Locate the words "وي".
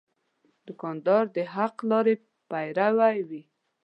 3.29-3.41